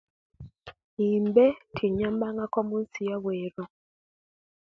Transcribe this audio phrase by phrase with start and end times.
[1.07, 1.45] Imbe
[1.75, 3.63] timbangaku munsi yobweru